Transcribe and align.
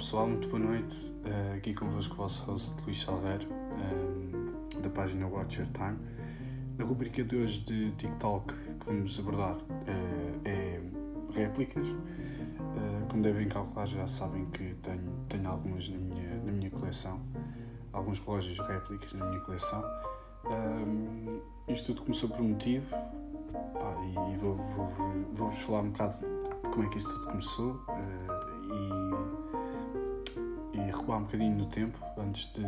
pessoal, 0.00 0.26
muito 0.26 0.48
boa 0.48 0.58
noite. 0.58 1.12
Uh, 1.26 1.58
aqui 1.58 1.74
convosco 1.74 2.14
o 2.14 2.16
vosso 2.16 2.42
host 2.44 2.74
Luís 2.86 3.02
Salgueiro, 3.02 3.46
uh, 3.50 4.80
da 4.80 4.88
página 4.88 5.26
Watch 5.26 5.60
Your 5.60 5.68
Time. 5.72 5.98
Na 6.78 6.86
rubrica 6.86 7.22
de 7.22 7.36
hoje 7.36 7.60
de 7.60 7.90
TikTok 7.92 8.54
que 8.54 8.86
vamos 8.86 9.18
abordar 9.18 9.56
uh, 9.56 10.40
é 10.46 10.80
réplicas. 11.34 11.86
como 13.10 13.22
devem 13.22 13.46
calcular, 13.46 13.84
já 13.84 14.06
sabem 14.06 14.46
que 14.46 14.74
tenho, 14.76 15.12
tenho 15.28 15.46
algumas 15.46 15.86
na 15.90 15.98
minha, 15.98 16.44
na 16.46 16.50
minha 16.50 16.70
coleção, 16.70 17.20
alguns 17.92 18.20
relógios 18.20 18.58
réplicas 18.58 19.12
na 19.12 19.26
minha 19.26 19.40
coleção. 19.42 19.84
isto 21.68 21.88
tudo 21.88 22.02
começou 22.04 22.30
por 22.30 22.40
um 22.40 22.48
motivo 22.48 22.88
pá, 22.88 23.94
e 24.32 24.36
vou-vos 24.38 24.74
vou, 24.74 24.86
vou, 24.86 25.24
vou 25.34 25.50
falar 25.50 25.80
um 25.82 25.90
bocado 25.90 26.24
de 26.24 26.70
como 26.70 26.84
é 26.84 26.88
que 26.88 26.96
isto 26.96 27.10
tudo 27.10 27.26
começou 27.26 27.84
recuar 31.00 31.18
um 31.18 31.24
bocadinho 31.24 31.56
no 31.56 31.66
tempo 31.66 31.98
antes 32.18 32.52
de, 32.52 32.64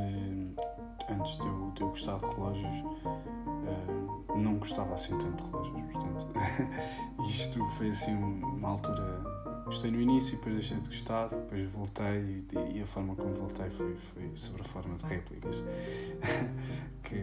antes 1.09 1.37
de, 1.37 1.47
eu, 1.47 1.73
de 1.75 1.81
eu 1.83 1.89
gostar 1.89 2.19
de 2.19 2.27
relógios. 2.27 2.85
Uh, 3.05 4.37
não 4.37 4.57
gostava 4.57 4.95
assim 4.95 5.17
tanto 5.19 5.43
de 5.43 5.51
relógios, 5.51 5.93
portanto, 5.93 6.27
isto 7.29 7.65
foi 7.71 7.91
assim 7.91 8.15
uma 8.15 8.71
altura. 8.71 9.23
Gostei 9.65 9.91
no 9.91 10.01
início 10.01 10.35
e 10.35 10.37
depois 10.37 10.55
deixei 10.57 10.77
de 10.79 10.89
gostar, 10.89 11.29
depois 11.29 11.71
voltei 11.71 12.45
e, 12.53 12.79
e 12.79 12.83
a 12.83 12.87
forma 12.87 13.15
como 13.15 13.33
voltei 13.35 13.71
foi, 13.71 13.95
foi 13.97 14.33
sobre 14.35 14.62
a 14.62 14.65
forma 14.65 14.97
de 14.97 15.07
réplicas. 15.07 15.62
que, 17.05 17.23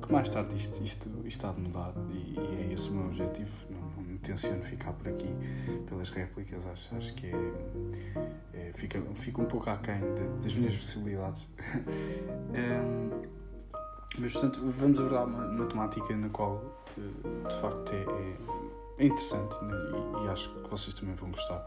que, 0.00 0.12
mais 0.12 0.28
tarde 0.28 0.56
isto, 0.56 0.82
isto, 0.82 1.10
isto 1.24 1.46
há 1.46 1.52
de 1.52 1.60
mudar 1.60 1.92
e, 2.10 2.38
e 2.38 2.68
é 2.68 2.72
esse 2.72 2.88
o 2.90 2.92
meu 2.92 3.06
objetivo. 3.06 3.50
Tenciono 4.28 4.62
ficar 4.62 4.92
por 4.92 5.08
aqui 5.08 5.34
pelas 5.88 6.10
réplicas, 6.10 6.66
acho, 6.66 6.94
acho 6.96 7.14
que 7.14 7.28
é, 7.28 8.28
é 8.52 8.72
fica, 8.74 9.00
fica 9.14 9.40
um 9.40 9.46
pouco 9.46 9.70
aquém 9.70 10.00
de, 10.00 10.42
das 10.42 10.52
minhas 10.52 10.76
possibilidades. 10.76 11.48
um, 12.52 13.22
mas, 14.18 14.32
portanto, 14.34 14.60
vamos 14.66 15.00
abordar 15.00 15.24
uma, 15.24 15.46
uma 15.46 15.64
temática 15.64 16.14
na 16.14 16.28
qual, 16.28 16.62
eh, 16.98 17.48
de 17.48 17.56
facto, 17.56 17.90
é, 17.94 18.02
é, 19.00 19.04
é 19.04 19.06
interessante 19.06 19.64
né? 19.64 19.74
e, 20.20 20.26
e, 20.26 20.28
acho 20.28 20.50
que 20.62 20.68
vocês 20.68 20.94
também 20.94 21.14
vão 21.14 21.30
gostar. 21.30 21.66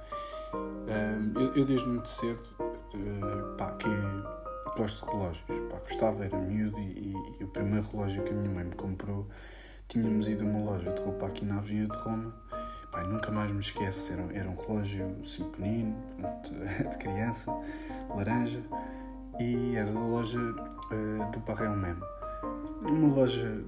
Um, 0.54 1.40
eu, 1.40 1.56
eu, 1.56 1.66
desde 1.66 1.88
muito 1.88 2.10
cedo, 2.10 2.42
uh, 2.60 3.58
pá, 3.58 3.72
que 3.72 3.88
gosto 4.78 5.04
de 5.04 5.12
relógios. 5.12 5.46
Pá, 5.48 5.78
gostava, 5.80 6.26
era 6.26 6.38
miúdo 6.38 6.78
e, 6.78 6.84
e, 6.84 7.38
e, 7.40 7.44
o 7.44 7.48
primeiro 7.48 7.88
relógio 7.92 8.22
que 8.24 8.30
a 8.30 8.36
minha 8.36 8.54
mãe 8.54 8.66
me 8.66 8.76
comprou 8.76 9.28
tínhamos 9.92 10.30
ido 10.30 10.46
a 10.46 10.48
uma 10.48 10.72
loja 10.72 10.90
de 10.90 11.02
roupa 11.02 11.28
aqui 11.28 11.44
na 11.44 11.58
Avenida 11.58 11.94
de 11.94 12.02
Roma. 12.02 12.34
Pai, 12.92 13.08
nunca 13.08 13.32
mais 13.32 13.50
me 13.52 13.62
esqueço, 13.62 14.12
era, 14.12 14.22
era 14.34 14.50
um 14.50 14.56
relógio 14.56 15.16
assim 15.24 15.50
de 16.90 16.98
criança, 16.98 17.52
laranja, 18.10 18.62
e 19.40 19.76
era 19.76 19.92
da 19.92 20.00
loja 20.00 20.40
uh, 20.40 21.32
do 21.32 21.40
Parreão 21.42 21.76
mesmo. 21.76 22.04
Uma 22.84 23.16
loja, 23.16 23.64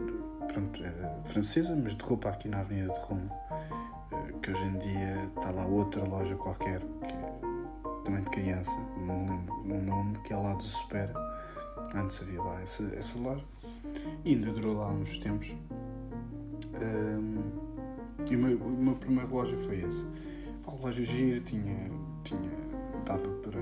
pronto, 0.52 0.82
francesa, 1.26 1.76
mas 1.76 1.96
de 1.96 2.04
roupa 2.04 2.30
aqui 2.30 2.50
na 2.50 2.60
Avenida 2.60 2.92
de 2.92 3.00
Roma, 3.00 3.32
uh, 4.12 4.40
que 4.40 4.52
hoje 4.52 4.66
em 4.66 4.78
dia 4.80 5.30
está 5.38 5.52
lá 5.52 5.66
outra 5.66 6.04
loja 6.04 6.36
qualquer, 6.36 6.82
que 6.82 7.14
é 7.14 7.34
também 8.04 8.22
de 8.22 8.30
criança, 8.30 8.72
não 8.98 9.26
lembro 9.64 9.78
o 9.78 9.82
nome, 9.82 10.20
que 10.20 10.34
é 10.34 10.38
lá 10.38 10.54
do 10.54 10.64
Supera. 10.64 11.14
Antes 11.96 12.22
havia 12.22 12.42
lá 12.42 12.62
essa, 12.62 12.84
essa 12.96 13.18
loja. 13.20 13.44
E 14.26 14.34
ainda 14.34 14.52
durou 14.52 14.78
lá 14.78 14.90
uns 14.90 15.18
tempos. 15.18 15.54
E 18.30 18.36
o 18.36 18.40
meu, 18.40 18.58
o 18.58 18.70
meu, 18.70 18.96
primeiro 18.96 19.28
relógio 19.28 19.58
foi 19.58 19.82
esse. 19.82 20.06
O 20.66 20.72
relógio 20.78 21.06
giro 21.06 21.42
tinha, 21.42 21.90
tinha, 22.24 22.52
dava 23.06 23.28
para, 23.28 23.62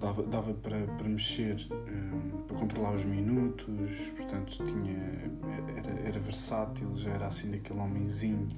dava, 0.00 0.22
dava 0.22 0.54
para, 0.54 0.86
para 0.86 1.08
mexer, 1.08 1.66
um, 1.70 2.42
para 2.46 2.56
controlar 2.56 2.94
os 2.94 3.04
minutos, 3.04 3.90
portanto 4.16 4.64
tinha, 4.66 5.30
era, 5.76 6.08
era 6.08 6.18
versátil, 6.20 6.96
já 6.96 7.10
era 7.10 7.26
assim 7.26 7.50
daquele 7.50 7.80
homenzinho, 7.80 8.48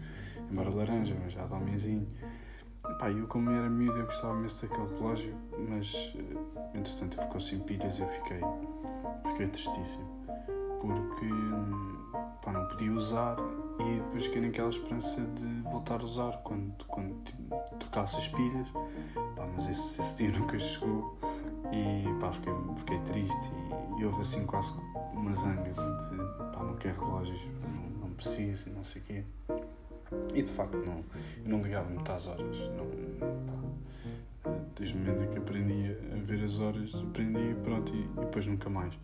embora 0.50 0.70
laranja, 0.70 1.16
mas 1.22 1.32
já 1.32 1.46
de 1.46 1.52
homenzinho. 1.52 2.06
Pá, 3.00 3.10
eu 3.10 3.26
como 3.26 3.50
era 3.50 3.68
miúdo 3.68 3.98
eu 3.98 4.04
gostava 4.06 4.38
imenso 4.38 4.64
daquele 4.64 4.88
relógio, 4.96 5.34
mas 5.68 6.14
eh, 6.14 6.78
entretanto 6.78 7.20
ficou 7.20 7.40
sem 7.40 7.58
pilhas 7.58 7.98
e 7.98 8.02
eu 8.02 8.08
fiquei, 8.08 8.40
fiquei 9.24 9.46
tristíssimo 9.48 10.16
porque 10.86 11.26
pá, 12.46 12.52
não 12.52 12.64
podia 12.66 12.92
usar 12.92 13.36
e 13.80 14.00
depois 14.00 14.24
fiquei 14.26 14.40
naquela 14.40 14.70
esperança 14.70 15.20
de 15.20 15.62
voltar 15.62 16.00
a 16.00 16.04
usar 16.04 16.32
quando, 16.44 16.84
quando 16.86 17.16
trocasse 17.80 18.16
as 18.16 18.28
pilhas. 18.28 18.68
Pá, 19.34 19.46
mas 19.54 19.68
esse, 19.68 20.00
esse 20.00 20.16
dia 20.24 20.30
nunca 20.38 20.58
chegou 20.58 21.18
e 21.72 22.20
pá, 22.20 22.32
fiquei, 22.32 22.52
fiquei 22.76 22.98
triste 23.00 23.50
e, 23.98 24.00
e 24.00 24.04
houve 24.04 24.20
assim 24.20 24.46
quase 24.46 24.74
uma 25.12 25.32
zanga 25.34 25.70
de 25.70 26.54
pá, 26.54 26.62
não 26.62 26.76
quero 26.76 27.00
relógios, 27.00 27.40
não, 27.62 28.08
não 28.08 28.10
preciso 28.14 28.70
e 28.70 28.72
não 28.72 28.84
sei 28.84 29.02
o 29.02 29.04
quê. 29.04 29.24
E 30.32 30.42
de 30.42 30.50
facto 30.50 30.76
não, 30.76 31.04
eu 31.44 31.50
não 31.50 31.62
ligava 31.62 31.88
muito 31.88 32.10
às 32.12 32.28
horas. 32.28 32.56
Não, 32.76 32.86
pá, 34.44 34.52
desde 34.76 34.94
o 34.94 34.98
momento 35.00 35.24
em 35.24 35.30
que 35.30 35.38
aprendi 35.38 35.96
a 36.12 36.24
ver 36.24 36.44
as 36.44 36.60
horas, 36.60 36.94
aprendi 36.94 37.56
pronto, 37.64 37.92
e, 37.92 38.02
e 38.02 38.20
depois 38.20 38.46
nunca 38.46 38.70
mais. 38.70 38.94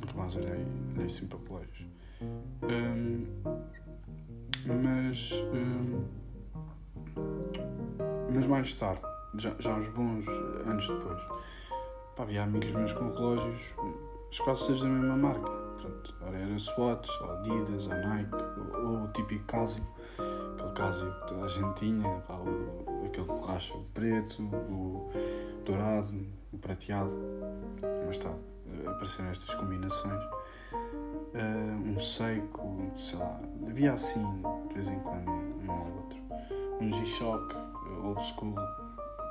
Nunca 0.00 0.14
mais 0.16 0.36
olhei, 0.36 0.64
olhei 0.94 1.06
assim 1.06 1.26
para 1.26 1.38
relógios. 1.40 1.88
Um, 2.20 3.26
mas, 4.66 5.32
um, 5.54 6.04
mas 8.34 8.46
mais 8.46 8.74
tarde, 8.74 9.00
já, 9.36 9.54
já 9.58 9.74
uns 9.74 9.88
bons 9.90 10.26
anos 10.66 10.86
depois, 10.86 11.20
pá, 12.16 12.24
havia 12.24 12.42
amigos 12.42 12.72
meus 12.72 12.92
com 12.92 13.10
relógios, 13.10 13.60
os 14.30 14.40
quase 14.40 14.66
todos 14.66 14.82
da 14.82 14.88
mesma 14.88 15.16
marca. 15.16 15.68
Pronto, 15.78 16.14
era 16.24 16.58
Swatch, 16.58 17.08
ou 17.20 17.30
Adidas, 17.30 17.86
ou 17.86 17.94
Nike, 17.94 18.34
ou, 18.34 18.86
ou 18.86 19.04
o 19.04 19.08
típico 19.12 19.44
Casio, 19.44 19.86
aquele 20.54 20.72
Casio 20.72 21.14
que 21.20 21.28
toda 21.28 21.44
a 21.44 21.48
gente 21.48 21.74
tinha, 21.76 22.20
pá, 22.20 22.34
o, 22.34 23.06
aquele 23.06 23.26
borracha 23.26 23.74
preto, 23.94 24.42
o 24.42 25.12
dourado, 25.64 26.26
o 26.52 26.58
prateado. 26.58 27.12
Mais 28.04 28.18
tarde 28.18 28.38
apareceram 28.86 29.30
estas 29.30 29.54
combinações. 29.54 30.22
Uh, 30.72 31.90
um 31.90 32.00
seco, 32.00 32.92
sei 32.96 33.18
lá, 33.18 33.40
havia 33.66 33.92
assim 33.92 34.24
de 34.68 34.74
vez 34.74 34.88
em 34.88 34.98
quando 35.00 35.30
um 35.30 35.70
ou 35.70 35.96
outro. 35.96 36.18
Um 36.80 36.92
G-Shock, 36.92 37.54
old 38.02 38.24
school, 38.24 38.54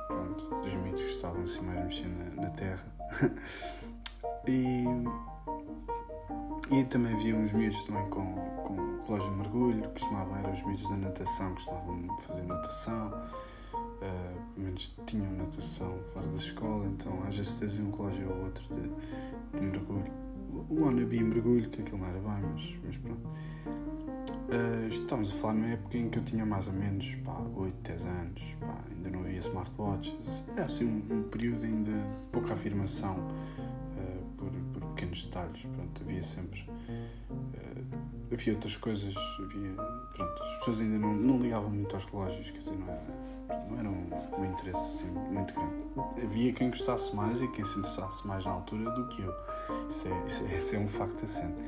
pronto, 0.06 0.44
dos 0.62 0.74
mitos 0.74 1.02
que 1.02 1.08
estavam 1.10 1.42
assim 1.42 1.62
mais 1.62 1.84
mexendo 1.84 2.36
na, 2.36 2.42
na 2.42 2.50
terra. 2.50 2.86
e, 4.46 4.84
e 6.70 6.84
também 6.84 7.14
havia 7.14 7.34
uns 7.34 7.52
miúdos 7.52 7.84
também 7.84 8.08
com, 8.10 8.34
com 8.66 9.02
relógio 9.06 9.30
de 9.30 9.36
mergulho, 9.36 9.82
que 9.82 9.88
costumavam, 9.88 10.36
eram 10.38 10.52
os 10.52 10.62
miúdos 10.62 10.88
da 10.88 10.96
natação, 10.96 11.54
que 11.54 11.64
costumavam 11.64 12.18
fazer 12.20 12.42
natação. 12.42 13.08
Uh, 13.74 14.54
pelo 14.54 14.66
menos 14.66 14.96
tinham 15.06 15.32
natação 15.32 15.98
fora 16.12 16.26
da 16.26 16.36
escola, 16.36 16.86
então 16.86 17.20
às 17.26 17.36
vezes 17.36 17.52
trazia 17.58 17.84
um 17.84 17.90
relógio 17.90 18.30
ou 18.30 18.44
outro 18.44 18.62
de, 18.72 19.58
de 19.58 19.64
mergulho. 19.64 20.27
O 20.68 20.82
wannabe 20.82 21.22
mergulho, 21.22 21.70
que 21.70 21.80
aquilo 21.80 21.98
não 21.98 22.06
era 22.06 22.18
bem, 22.18 22.50
mas, 22.52 22.76
mas 22.84 22.96
pronto. 22.98 23.26
Uh, 24.48 24.88
estamos 24.88 25.30
a 25.30 25.34
falar 25.34 25.54
numa 25.54 25.68
época 25.68 25.98
em 25.98 26.08
que 26.08 26.18
eu 26.18 26.24
tinha 26.24 26.44
mais 26.44 26.66
ou 26.68 26.72
menos 26.72 27.14
pá, 27.16 27.38
8, 27.54 27.74
10 27.82 28.06
anos, 28.06 28.42
pá, 28.60 28.82
ainda 28.90 29.10
não 29.10 29.20
havia 29.20 29.38
smartwatches, 29.38 30.44
era 30.56 30.64
assim 30.64 30.86
um, 30.86 31.18
um 31.18 31.22
período 31.24 31.64
ainda 31.64 31.90
de 31.90 32.30
pouca 32.32 32.54
afirmação 32.54 33.16
uh, 33.18 34.24
por, 34.38 34.50
por, 34.72 34.88
pequenos 34.94 35.24
detalhes, 35.24 35.62
pronto, 35.74 36.02
havia 36.02 36.22
sempre. 36.22 36.64
Uh, 37.28 38.17
havia 38.32 38.54
outras 38.54 38.76
coisas, 38.76 39.14
havia. 39.38 39.72
Pronto, 40.14 40.42
as 40.42 40.58
pessoas 40.58 40.80
ainda 40.80 40.98
não, 40.98 41.14
não 41.14 41.38
ligavam 41.38 41.70
muito 41.70 41.94
aos 41.94 42.04
relógios, 42.04 42.50
quer 42.50 42.58
dizer, 42.58 42.76
não 42.76 42.88
era 42.88 43.28
não 43.68 43.78
era 43.78 43.88
um, 43.88 44.40
um 44.40 44.44
interesse 44.44 45.04
assim, 45.04 45.10
muito 45.12 45.54
grande. 45.54 45.74
Havia 46.22 46.52
quem 46.52 46.70
gostasse 46.70 47.14
mais 47.14 47.40
e 47.40 47.48
quem 47.48 47.64
se 47.64 47.78
interessasse 47.78 48.26
mais 48.26 48.44
na 48.44 48.52
altura 48.52 48.90
do 48.90 49.08
que 49.08 49.22
eu. 49.22 49.34
Isso 49.88 50.08
é, 50.08 50.26
isso 50.26 50.44
é, 50.44 50.54
isso 50.56 50.76
é 50.76 50.78
um 50.78 50.88
facto 50.88 51.24
assente. 51.24 51.62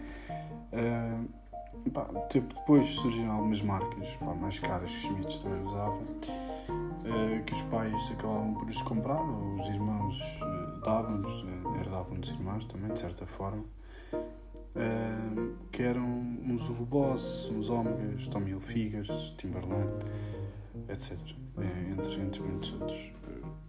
Uh, 0.72 1.90
pá, 1.90 2.08
depois 2.32 2.86
surgiram 2.94 3.32
algumas 3.32 3.62
marcas 3.62 4.10
pá, 4.16 4.34
mais 4.34 4.58
caras 4.58 4.90
que 4.90 5.06
os 5.06 5.12
miúdos 5.12 5.38
também 5.42 5.62
usavam, 5.64 6.02
uh, 6.02 7.44
que 7.44 7.54
os 7.54 7.62
pais 7.62 8.10
acabavam 8.12 8.54
por 8.54 8.68
os 8.68 8.82
comprar, 8.82 9.22
os 9.22 9.68
irmãos 9.68 10.18
uh, 10.42 10.80
davam-nos, 10.80 11.42
uh, 11.42 11.76
herdavam 11.78 12.20
dos 12.20 12.30
irmãos 12.30 12.64
também, 12.64 12.92
de 12.92 13.00
certa 13.00 13.26
forma. 13.26 13.64
Que 15.72 15.82
eram 15.82 16.29
uns 16.42 16.68
Hugo 16.68 16.84
Boss, 16.84 17.50
uns 17.50 17.68
Omegas, 17.68 18.26
Tommy 18.28 18.50
Hilfigers, 18.50 19.34
Timberland, 19.36 19.90
etc. 20.88 21.18
É, 21.58 21.90
entre, 21.90 22.20
entre 22.20 22.42
muitos 22.42 22.72
outros. 22.72 23.12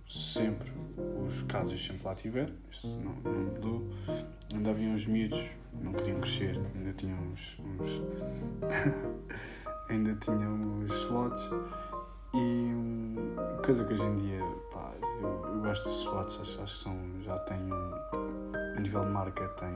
Sempre 0.09 0.71
os 1.27 1.43
casos 1.43 1.85
sempre 1.85 2.05
lá 2.05 2.15
tiveram, 2.15 2.53
isso 2.69 2.99
não, 2.99 3.13
não 3.31 3.39
mudou. 3.39 3.87
Ainda 4.53 4.71
havia 4.71 4.89
uns 4.89 5.05
miúdos, 5.05 5.41
não 5.81 5.93
queriam 5.93 6.19
crescer, 6.19 6.59
ainda 6.75 6.93
tinham 6.93 7.17
uns. 7.17 7.57
ainda 9.89 10.13
tinham 10.15 10.79
os 10.79 10.91
slots 11.03 11.49
e 12.33 12.71
coisa 13.63 13.85
que 13.85 13.93
hoje 13.93 14.05
em 14.05 14.17
dia 14.17 14.41
gosto 15.71 15.89
de 15.89 15.95
Swatch, 15.95 16.39
acho, 16.41 16.61
acho 16.61 16.77
que 16.77 16.83
são, 16.83 17.21
já 17.21 17.37
tem 17.39 17.57
um, 17.57 17.93
a 18.75 18.79
nível 18.79 19.05
de 19.05 19.11
marca 19.11 19.47
tem, 19.49 19.73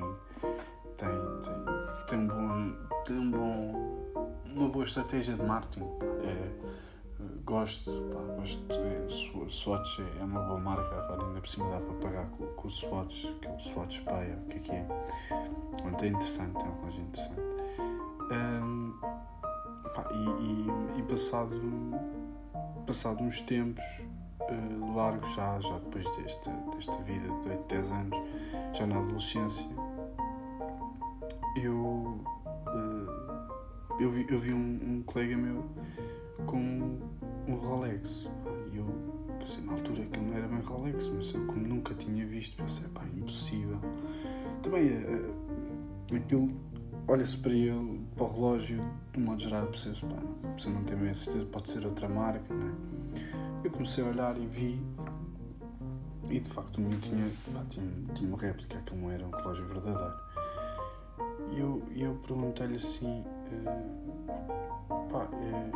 tem, 0.97 1.09
tem, 1.43 2.07
tem 2.07 2.19
um 2.19 2.27
bom, 2.27 2.73
tem 3.05 3.17
um 3.17 3.31
bom, 3.31 4.31
uma 4.45 4.69
boa 4.69 4.85
estratégia 4.85 5.35
de 5.35 5.43
marketing. 5.43 5.85
É, 6.23 6.51
gosto, 7.45 7.91
pá, 8.11 8.19
gosto 8.37 8.61
de 8.67 9.53
Swatch 9.53 9.99
é 10.19 10.23
uma 10.23 10.41
boa 10.41 10.59
marca, 10.59 10.95
agora 10.95 11.25
ainda 11.27 11.39
por 11.39 11.47
cima 11.47 11.69
dá 11.69 11.79
para 11.79 11.93
pagar 11.95 12.25
com, 12.31 12.45
com 12.47 12.67
o 12.67 12.69
Swatch, 12.69 13.25
que 13.39 13.47
é 13.47 13.51
o 13.51 13.59
Swatch 13.59 14.01
Pay, 14.01 14.31
o 14.31 14.41
que 14.49 14.57
é 14.57 14.59
que 14.59 14.71
é. 14.71 14.87
É 16.01 16.07
interessante, 16.07 16.57
é 16.57 16.59
uma 16.59 16.71
coisa 16.73 16.97
interessante. 16.99 17.41
Um, 18.31 18.93
pá, 19.93 20.05
e, 20.11 20.43
e, 20.43 20.99
e, 20.99 21.03
passado, 21.03 21.61
passado 22.85 23.23
uns 23.23 23.41
tempos 23.41 23.83
uh, 24.41 24.95
largos, 24.95 25.33
já, 25.35 25.59
já 25.59 25.77
depois 25.79 26.05
desta, 26.17 26.51
desta 26.51 26.97
vida 27.03 27.27
de 27.41 27.49
8, 27.49 27.67
10 27.67 27.91
anos, 27.91 28.17
já 28.73 28.85
na 28.85 28.97
adolescência, 28.97 29.65
eu, 31.55 32.19
uh, 32.67 33.99
eu 33.99 34.11
vi, 34.11 34.25
eu 34.29 34.39
vi 34.39 34.53
um, 34.53 34.79
um 34.97 35.03
colega 35.05 35.37
meu 35.37 35.65
com 36.45 36.99
um 37.47 37.55
Rolex. 37.55 38.27
E 38.73 38.77
eu, 38.77 38.85
na 39.63 39.73
altura 39.73 40.03
que 40.05 40.19
não 40.19 40.33
era 40.35 40.47
bem 40.47 40.59
Rolex, 40.59 41.07
mas 41.07 41.33
eu, 41.33 41.45
como 41.45 41.67
nunca 41.67 41.93
tinha 41.93 42.25
visto, 42.25 42.57
pensei, 42.57 42.87
pá, 42.89 43.03
impossível. 43.15 43.79
Também 44.61 44.89
uh, 44.89 46.15
aquilo, 46.15 46.51
olha-se 47.07 47.37
para 47.37 47.51
ele, 47.51 48.01
para 48.15 48.23
o 48.25 48.33
relógio, 48.33 48.83
de 49.13 49.19
modo 49.19 49.41
geral, 49.41 49.67
percebes, 49.67 50.01
pá, 50.01 50.17
você 50.57 50.69
não 50.69 50.83
tem 50.83 50.97
bem 50.97 51.09
a 51.09 51.13
certeza, 51.13 51.45
pode 51.45 51.69
ser 51.69 51.85
outra 51.85 52.09
marca, 52.09 52.53
é? 52.53 53.65
Eu 53.65 53.71
comecei 53.71 54.03
a 54.03 54.07
olhar 54.07 54.37
e 54.37 54.45
vi, 54.45 54.79
e 56.29 56.39
de 56.39 56.49
facto 56.49 56.77
o 56.77 56.81
meu 56.81 56.99
tinha, 56.99 57.29
tinha, 57.69 57.91
tinha 58.13 58.29
uma 58.29 58.37
réplica, 58.37 58.77
aquilo 58.77 59.01
não 59.01 59.11
era 59.11 59.25
um 59.25 59.31
relógio 59.31 59.65
verdadeiro. 59.67 60.24
E 61.55 61.59
eu, 61.59 61.81
eu 61.95 62.15
perguntei-lhe 62.27 62.75
assim, 62.75 63.23
uh, 63.51 65.07
pá, 65.09 65.27
uh, 65.31 65.71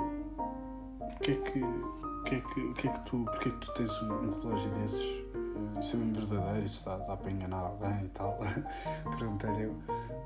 o 1.01 1.19
que 1.19 1.31
é 1.31 1.35
que, 1.35 1.63
o 1.63 2.23
que, 2.25 2.35
é 2.35 2.41
que, 2.41 2.59
o 2.59 2.73
que, 2.73 2.87
é 2.87 2.91
que 2.91 2.99
tu, 3.05 3.23
porque 3.23 3.47
é 3.47 3.51
que 3.53 3.59
tu 3.59 3.73
tens 3.73 4.01
um, 4.01 4.13
um 4.13 4.41
relógio 4.41 4.69
desses? 4.71 5.05
Uh, 5.33 5.79
isso 5.79 5.95
é 5.95 5.99
mesmo 5.99 6.27
verdadeiro, 6.27 6.65
isso 6.65 6.83
dá, 6.83 6.97
dá 6.97 7.15
para 7.15 7.31
enganar 7.31 7.59
alguém 7.59 8.05
e 8.05 8.09
tal. 8.09 8.37
Perguntei-lhe 9.17 9.63
eu, 9.63 9.75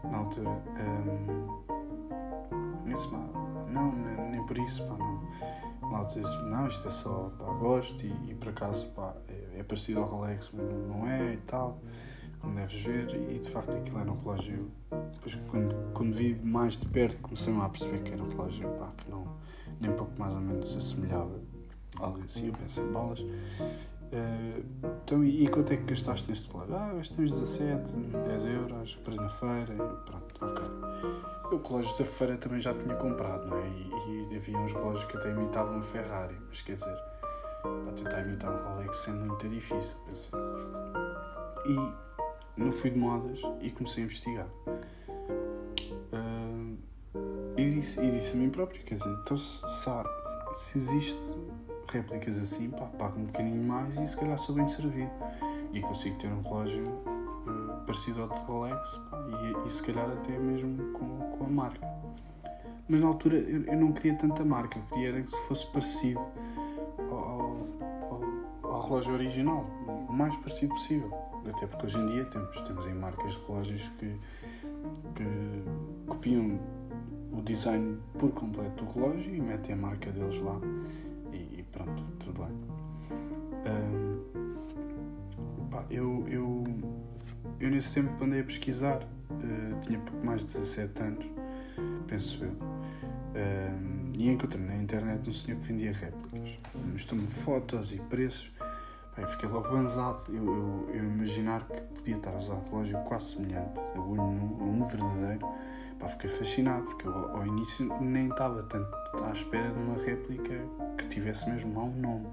na 0.10 0.18
altura. 0.18 0.50
Um, 0.50 1.64
disse, 2.86 3.08
não, 3.12 3.92
nem, 3.92 4.32
nem 4.32 4.46
por 4.48 4.58
isso, 4.58 4.84
pá, 4.88 4.96
não. 4.98 5.24
Malta 5.90 6.20
disse, 6.20 6.42
não, 6.44 6.68
isto 6.68 6.88
é 6.88 6.92
só 6.92 7.32
pá, 7.38 7.46
gosto 7.54 8.04
e, 8.04 8.32
e 8.32 8.34
por 8.34 8.50
acaso 8.50 8.88
pá, 8.90 9.14
é, 9.28 9.60
é, 9.60 9.64
parecido 9.64 10.00
ao 10.00 10.08
Rolex, 10.08 10.50
mas 10.52 10.66
não, 10.66 10.98
não 10.98 11.08
é 11.08 11.34
e 11.34 11.38
tal, 11.38 11.78
como 12.44 12.56
deves 12.56 12.82
ver, 12.82 13.32
e 13.32 13.40
de 13.40 13.50
facto 13.50 13.76
aquilo 13.76 14.00
era 14.00 14.12
um 14.12 14.18
relógio. 14.20 14.70
Depois, 15.14 15.36
quando, 15.50 15.94
quando 15.94 16.14
vi 16.14 16.36
mais 16.36 16.78
de 16.78 16.86
perto, 16.88 17.22
comecei-me 17.22 17.62
a 17.62 17.70
perceber 17.70 18.04
que 18.04 18.12
era 18.12 18.22
um 18.22 18.30
relógio 18.30 18.68
pá, 18.72 18.92
que 18.98 19.10
não 19.10 19.26
nem 19.80 19.92
pouco 19.94 20.12
mais 20.20 20.34
ou 20.34 20.42
menos 20.42 20.76
assemelhava 20.76 21.40
algo 22.00 22.22
assim, 22.24 22.48
eu 22.48 22.54
penso 22.54 22.82
em 22.82 22.92
balas. 22.92 23.20
Uh, 23.20 24.64
então, 25.04 25.24
e, 25.24 25.44
e, 25.44 25.48
quanto 25.48 25.74
é 25.74 25.78
que 25.78 25.84
gastaste 25.84 26.30
neste 26.30 26.52
relógio? 26.52 26.76
Ah, 26.76 26.94
gastamos 26.94 27.32
17, 27.32 27.94
10 27.94 28.46
euros, 28.46 28.96
para 29.04 29.16
na 29.16 29.30
feira, 29.30 29.74
e 29.74 30.06
pronto, 30.06 30.46
ok. 30.46 30.66
Eu, 31.52 31.58
o 31.58 31.68
relógio 31.68 31.98
da 31.98 32.06
feira 32.06 32.38
também 32.38 32.60
já 32.60 32.74
tinha 32.74 32.96
comprado, 32.96 33.48
não 33.48 33.58
é? 33.58 33.68
E, 33.68 34.34
e 34.34 34.38
havia 34.38 34.58
uns 34.58 34.72
relógios 34.72 35.06
que 35.06 35.18
até 35.18 35.32
imitavam 35.32 35.80
um 35.80 35.82
Ferrari, 35.82 36.36
mas 36.48 36.62
quer 36.62 36.76
dizer, 36.76 36.96
para 37.62 37.94
tentar 37.96 38.22
imitar 38.22 38.52
um 38.52 38.76
Rolex 38.76 38.98
sendo 38.98 39.26
muito 39.26 39.50
difícil, 39.50 39.98
pensei. 40.06 40.32
E 41.66 42.13
não 42.58 42.72
fui 42.72 42.90
de 42.90 42.98
modas 42.98 43.40
e 43.62 43.70
comecei 43.72 44.04
a 44.04 44.06
investigar. 44.06 44.48
E 47.56 47.70
disse, 47.70 48.00
e 48.00 48.10
disse 48.10 48.34
a 48.34 48.36
mim 48.36 48.50
próprio, 48.50 48.82
quer 48.84 48.96
dizer, 48.96 49.10
então 49.22 49.38
se, 49.38 49.62
se 50.56 50.78
existe 50.78 51.38
réplicas 51.88 52.40
assim, 52.40 52.70
pá, 52.72 52.86
pago 52.86 53.20
um 53.20 53.26
bocadinho 53.26 53.64
mais 53.64 53.96
e 54.00 54.08
se 54.08 54.18
calhar 54.18 54.38
sou 54.38 54.56
bem 54.56 54.68
servido. 54.68 55.12
E 55.72 55.80
consigo 55.80 56.18
ter 56.18 56.28
um 56.28 56.42
relógio 56.42 56.84
uh, 56.84 57.86
parecido 57.86 58.24
ao 58.24 58.30
de 58.30 58.40
Rolex 58.42 58.98
pá, 59.10 59.20
e, 59.28 59.68
e, 59.68 59.70
se 59.70 59.84
calhar 59.84 60.10
até 60.10 60.38
mesmo 60.38 60.94
com, 60.94 61.38
com 61.38 61.46
a 61.46 61.48
marca. 61.48 61.88
Mas 62.90 63.02
na 63.02 63.08
altura 63.08 63.38
eu, 63.38 63.64
eu 63.64 63.78
não 63.78 63.92
queria 63.92 64.18
tanta 64.18 64.44
marca, 64.44 64.80
eu 64.80 64.84
queria 64.98 65.22
que 65.22 65.38
fosse 65.48 65.66
parecido 65.68 66.22
ao, 67.12 67.68
ao, 68.10 68.22
ao, 68.64 68.82
relógio 68.88 69.14
original, 69.14 69.66
o 70.10 70.12
mais 70.12 70.36
parecido 70.38 70.74
possível. 70.74 71.12
Até 71.50 71.68
porque 71.68 71.86
hoje 71.86 71.98
em 71.98 72.06
dia 72.08 72.26
temos, 72.26 72.62
temos 72.62 72.88
em 72.88 72.94
marcas 72.94 73.34
de 73.34 73.40
relógios 73.46 73.82
que, 74.00 74.18
que 75.16 75.64
copiam 76.08 76.60
o 77.32 77.42
design 77.42 77.98
por 78.18 78.32
completo 78.32 78.84
do 78.84 78.92
relógio 78.92 79.36
e 79.36 79.42
metem 79.42 79.74
a 79.74 79.78
marca 79.78 80.12
deles 80.12 80.40
lá 80.40 80.60
e, 81.32 81.60
e 81.60 81.66
pronto, 81.72 82.04
tudo 82.20 82.44
bem. 82.44 82.54
Um, 83.66 84.24
pá, 85.70 85.84
eu, 85.90 86.26
eu, 86.28 86.64
eu 87.60 87.70
nesse 87.70 87.94
tempo 87.94 88.24
andei 88.24 88.42
a 88.42 88.44
pesquisar, 88.44 89.02
uh, 89.04 89.80
tinha 89.82 90.00
pouco 90.00 90.26
mais 90.26 90.42
de 90.42 90.54
17 90.54 91.02
anos, 91.02 91.26
penso 92.08 92.44
eu, 92.44 92.52
um, 92.52 94.12
e 94.16 94.30
encontrei 94.30 94.64
na 94.64 94.76
internet 94.76 95.28
um 95.28 95.34
senhor 95.34 95.60
que 95.60 95.68
vendia 95.68 95.92
réplicas. 95.92 96.60
Mostrou-me 96.92 97.28
fotos 97.28 97.92
e 97.92 97.98
preços. 97.98 98.53
Eu 99.18 99.28
fiquei 99.28 99.50
logo 99.50 99.70
banzado. 99.70 100.24
Eu, 100.30 100.46
eu, 100.46 100.90
eu 100.94 101.04
imaginar 101.04 101.64
que 101.66 101.82
podia 101.82 102.16
estar 102.16 102.32
a 102.32 102.38
usar 102.38 102.54
um 102.54 102.70
relógio 102.70 102.98
quase 103.04 103.28
semelhante 103.28 103.80
a 103.96 104.00
um, 104.00 104.86
verdadeiro 104.86 105.48
Pá, 106.00 106.08
fiquei 106.08 106.30
fascinado, 106.30 106.84
porque 106.84 107.08
eu 107.08 107.14
ao 107.14 107.46
início 107.46 107.86
nem 108.02 108.28
estava 108.28 108.62
tanto 108.64 108.92
à 109.24 109.32
espera 109.32 109.70
de 109.70 109.80
uma 109.80 109.96
réplica 110.04 110.54
que 110.98 111.08
tivesse 111.08 111.50
mesmo 111.50 111.74
lá 111.76 111.84
um 111.86 111.96
nome. 111.96 112.28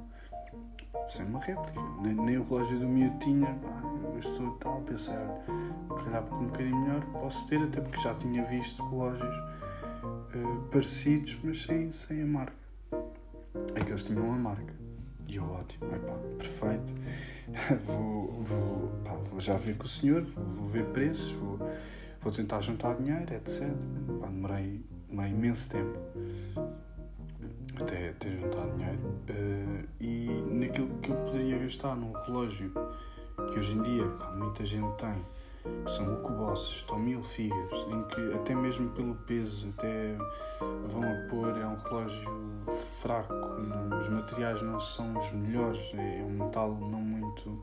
Sem 1.08 1.24
uma 1.26 1.40
réplica. 1.40 1.80
Nem, 2.02 2.14
nem, 2.14 2.38
o 2.38 2.42
relógio 2.42 2.78
do 2.78 2.88
miúdo 2.88 3.18
tinha. 3.18 3.46
Pá, 3.46 3.82
eu 4.12 4.18
estou 4.18 4.50
tal 4.54 4.78
a 4.78 4.80
pensar, 4.80 5.44
calhar 6.04 6.24
um 6.34 6.46
bocadinho 6.46 6.76
melhor 6.80 7.00
posso 7.12 7.46
ter, 7.46 7.62
até 7.62 7.80
porque 7.80 8.00
já 8.00 8.14
tinha 8.14 8.44
visto 8.44 8.84
relógios 8.88 9.36
uh, 10.34 10.60
parecidos, 10.70 11.38
mas 11.44 11.62
sem, 11.62 11.92
sem 11.92 12.22
a 12.22 12.26
marca. 12.26 12.54
É 13.74 13.80
que 13.84 13.90
eles 13.90 14.02
tinham 14.02 14.32
a 14.32 14.36
marca. 14.36 14.74
E 15.30 15.36
eu, 15.36 15.44
ótimo, 15.44 15.86
perfeito. 16.38 16.94
vou, 17.86 18.42
vou, 18.42 18.88
pá, 19.04 19.12
vou 19.30 19.40
já 19.40 19.54
ver 19.54 19.76
com 19.76 19.84
o 19.84 19.88
senhor, 19.88 20.22
vou, 20.22 20.44
vou 20.44 20.68
ver 20.68 20.84
preços, 20.86 21.32
vou 21.32 21.58
vou 22.20 22.32
tentar 22.32 22.60
juntar 22.60 22.94
dinheiro, 22.96 23.34
etc. 23.34 23.68
Pá, 24.20 24.26
demorei, 24.26 24.80
demorei 25.08 25.30
imenso 25.32 25.70
tempo 25.70 25.98
até, 27.80 28.10
até 28.10 28.30
juntar 28.30 28.66
dinheiro. 28.76 28.98
Uh, 29.28 29.88
e 30.00 30.26
naquilo 30.50 30.88
que 31.00 31.10
eu 31.10 31.16
poderia 31.16 31.58
gastar 31.58 31.96
num 31.96 32.12
relógio 32.12 32.72
que 33.52 33.58
hoje 33.58 33.72
em 33.72 33.82
dia 33.82 34.06
pá, 34.06 34.32
muita 34.32 34.64
gente 34.64 34.92
tem, 34.96 35.24
são 35.86 36.16
cubosses, 36.22 36.76
estão 36.76 36.98
mil 36.98 37.22
figas, 37.22 37.72
em 37.88 38.02
que 38.04 38.34
até 38.34 38.54
mesmo 38.54 38.90
pelo 38.90 39.14
peso 39.14 39.68
até 39.76 40.16
vão 40.88 41.02
a 41.02 41.28
pôr, 41.28 41.56
é 41.58 41.66
um 41.66 41.76
relógio 41.76 42.30
fraco, 43.00 43.34
não, 43.34 43.98
os 43.98 44.08
materiais 44.08 44.62
não 44.62 44.80
são 44.80 45.16
os 45.18 45.30
melhores, 45.32 45.80
é, 45.94 46.20
é 46.20 46.24
um 46.24 46.44
metal 46.44 46.70
não 46.74 47.00
muito 47.00 47.60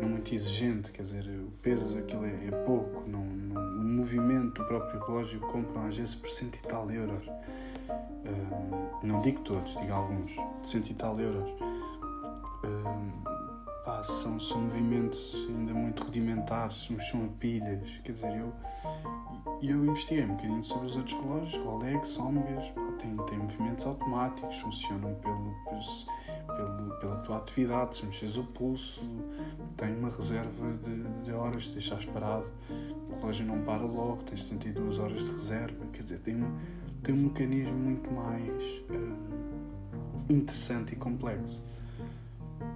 não 0.00 0.08
muito 0.08 0.34
exigente, 0.34 0.90
quer 0.90 1.02
dizer, 1.02 1.24
o 1.24 1.50
peso 1.62 1.94
daquilo 1.94 2.24
é, 2.24 2.46
é 2.46 2.50
pouco, 2.64 3.08
não, 3.08 3.24
não, 3.24 3.62
o 3.62 3.84
movimento 3.84 4.60
do 4.60 4.66
próprio 4.66 5.00
relógio 5.00 5.40
compram 5.40 5.86
às 5.86 5.96
vezes 5.96 6.14
por 6.14 6.28
cento 6.28 6.56
e 6.56 6.62
tal 6.66 6.90
euros. 6.90 7.26
Um, 7.88 9.06
não 9.06 9.20
digo 9.20 9.40
todos, 9.42 9.74
digo 9.78 9.92
alguns, 9.92 10.30
de 10.30 10.68
cento 10.68 10.90
e 10.90 10.94
tal 10.94 11.18
euros. 11.18 11.48
Um, 12.64 13.37
pá, 13.88 14.04
são, 14.04 14.38
são 14.38 14.60
movimentos 14.60 15.34
ainda 15.48 15.72
muito 15.72 16.04
rudimentares, 16.04 16.90
uns 16.90 17.08
são 17.08 17.26
pilhas, 17.40 17.88
quer 18.04 18.12
dizer, 18.12 18.36
eu, 18.36 18.52
eu 19.62 19.86
investiguei 19.86 20.24
um 20.24 20.34
bocadinho 20.34 20.62
sobre 20.62 20.86
os 20.88 20.96
outros 20.96 21.18
relógios, 21.18 21.64
Rolex, 21.64 22.18
tem, 22.98 23.16
tem 23.16 23.38
movimentos 23.38 23.86
automáticos, 23.86 24.56
funcionam 24.56 25.14
pelo, 25.14 25.54
pelo 25.64 26.98
pela 27.00 27.16
tua 27.18 27.36
atividade, 27.38 27.96
se 27.96 28.04
mexes 28.04 28.36
o 28.36 28.42
pulso, 28.42 29.00
tem 29.76 29.96
uma 29.96 30.10
reserva 30.10 30.72
de, 30.84 31.24
de 31.24 31.32
horas, 31.32 31.66
se 31.66 31.72
deixares 31.72 32.04
parado, 32.06 32.46
o 32.68 33.14
relógio 33.20 33.46
não 33.46 33.62
para 33.62 33.82
logo, 33.82 34.22
tem 34.24 34.36
72 34.36 34.98
horas 34.98 35.24
de 35.24 35.30
reserva, 35.30 35.86
quer 35.92 36.02
dizer, 36.02 36.18
tem, 36.18 36.36
tem 37.02 37.14
um 37.14 37.18
mecanismo 37.18 37.74
muito 37.74 38.10
mais 38.10 38.82
hum, 38.90 39.16
interessante 40.28 40.92
e 40.92 40.96
complexo. 40.96 41.62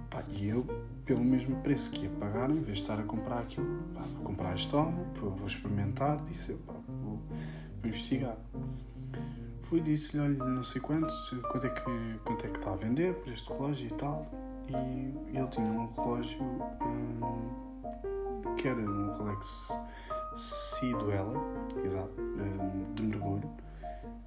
Pá, 0.09 0.23
e 0.29 0.47
eu, 0.47 0.65
pelo 1.05 1.23
mesmo 1.23 1.55
preço 1.61 1.91
que 1.91 2.03
ia 2.03 2.09
pagar, 2.11 2.49
em 2.49 2.61
vez 2.61 2.77
de 2.77 2.83
estar 2.83 2.99
a 2.99 3.03
comprar 3.03 3.39
aquilo, 3.39 3.83
pá, 3.93 4.01
vou 4.01 4.23
comprar 4.23 4.55
este 4.55 4.73
vou 5.31 5.47
experimentar, 5.47 6.23
disse 6.23 6.51
eu, 6.51 6.57
pá, 6.59 6.73
vou, 6.87 7.19
vou 7.81 7.85
investigar 7.85 8.37
fui 9.73 9.81
disse-lhe, 9.81 10.21
olha, 10.21 10.37
não 10.37 10.63
sei 10.63 10.79
quantos, 10.79 11.31
quanto 11.51 11.65
é, 11.65 11.69
que, 11.71 12.19
quanto 12.23 12.45
é 12.45 12.49
que 12.49 12.59
está 12.59 12.73
a 12.73 12.75
vender 12.75 13.15
por 13.15 13.33
este 13.33 13.51
relógio 13.51 13.87
e 13.87 13.93
tal. 13.95 14.27
e 14.69 15.35
ele 15.35 15.47
tinha 15.47 15.65
um 15.65 15.91
relógio 15.93 16.43
um, 16.43 17.19
que 18.55 18.67
era 18.67 18.79
um 18.79 19.09
Rolex 19.09 19.75
Ciduela, 20.37 21.33
exato, 21.83 22.21
um, 22.21 22.93
de 22.93 23.01
mergulho, 23.01 23.49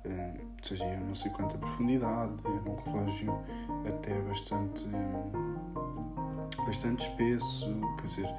um, 0.04 0.32
ou 0.58 0.64
seja, 0.64 0.96
não 0.96 1.14
sei 1.14 1.30
quanta 1.30 1.56
profundidade, 1.56 2.32
era 2.44 2.68
um 2.68 2.74
relógio 2.74 3.38
até 3.86 4.18
bastante, 4.22 4.84
bastante 6.64 7.08
espesso, 7.08 7.66
quer 7.98 8.06
dizer, 8.06 8.34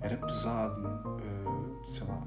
era 0.00 0.16
pesado, 0.16 0.86
uh, 0.86 1.92
sei 1.92 2.06
lá, 2.06 2.22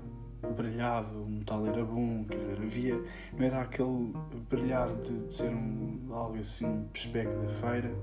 brilhava, 0.55 1.17
o 1.17 1.29
metal 1.29 1.65
era 1.67 1.83
bom, 1.83 2.25
quer 2.25 2.37
dizer, 2.37 2.57
havia, 2.61 3.03
não 3.37 3.45
era 3.45 3.61
aquele 3.61 4.13
brilhar 4.49 4.89
de, 5.03 5.27
de 5.27 5.33
ser 5.33 5.49
um, 5.49 6.07
algo 6.11 6.37
assim, 6.39 6.87
pespeco 6.93 7.37
da 7.41 7.49
feira, 7.49 7.93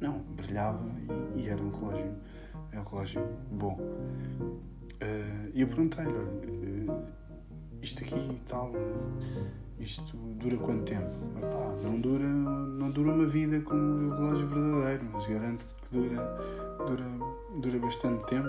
não, 0.00 0.18
brilhava 0.18 0.84
e, 1.36 1.42
e, 1.42 1.48
era 1.48 1.62
um 1.62 1.70
relógio, 1.70 2.14
é 2.72 2.78
um 2.78 2.84
relógio 2.84 3.28
bom. 3.50 3.74
Uh, 3.74 5.50
e 5.52 5.60
eu 5.60 5.66
perguntei-lhe, 5.66 6.10
uh, 6.10 7.04
isto 7.80 8.02
aqui 8.02 8.14
e 8.14 8.40
tal, 8.46 8.72
isto 9.78 10.16
dura 10.16 10.56
quanto 10.56 10.84
tempo? 10.84 11.10
Epá, 11.38 11.76
não 11.82 12.00
dura, 12.00 12.24
não 12.24 12.90
dura 12.90 13.12
uma 13.12 13.26
vida 13.26 13.60
como 13.60 13.80
o 13.80 14.14
relógio 14.14 14.46
verdadeiro, 14.46 15.04
mas 15.12 15.26
garanto 15.26 15.66
que 15.66 15.98
dura, 15.98 16.38
dura, 16.86 17.04
dura 17.60 17.78
bastante 17.78 18.26
tempo 18.26 18.48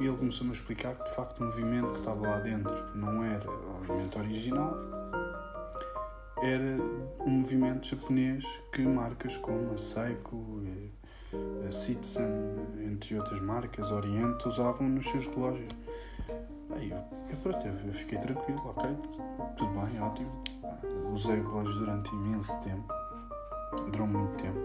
e 0.00 0.06
ele 0.06 0.16
começou-me 0.16 0.52
a 0.52 0.54
explicar 0.54 0.94
que 0.96 1.04
de 1.04 1.14
facto 1.14 1.40
o 1.40 1.44
movimento 1.44 1.92
que 1.92 1.98
estava 1.98 2.20
lá 2.20 2.38
dentro 2.38 2.74
não 2.94 3.22
era 3.22 3.48
o 3.50 3.74
movimento 3.78 4.18
original, 4.18 4.76
era 6.42 6.76
um 7.20 7.30
movimento 7.30 7.86
japonês 7.86 8.44
que 8.72 8.82
marcas 8.82 9.36
como 9.36 9.72
a 9.72 9.78
Seiko, 9.78 10.62
a 11.66 11.70
Citizen, 11.70 12.26
entre 12.84 13.16
outras 13.16 13.40
marcas, 13.40 13.90
Oriente, 13.90 14.48
usavam 14.48 14.88
nos 14.88 15.06
seus 15.06 15.26
relógios. 15.26 15.81
Aí 16.74 16.90
eu, 16.90 16.98
eu, 17.30 17.36
pronto, 17.42 17.66
eu 17.66 17.94
fiquei 17.94 18.18
tranquilo, 18.18 18.60
ok, 18.64 18.90
tudo 19.56 19.70
bem, 19.80 20.00
ótimo. 20.00 20.30
Usei 21.12 21.38
o 21.38 21.42
relógio 21.42 21.74
durante 21.74 22.10
imenso 22.14 22.58
tempo, 22.60 22.92
durou 23.90 24.06
muito 24.06 24.42
tempo. 24.42 24.58